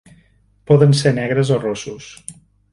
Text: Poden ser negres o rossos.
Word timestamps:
Poden 0.71 0.97
ser 1.01 1.13
negres 1.19 1.53
o 1.59 1.61
rossos. 1.69 2.11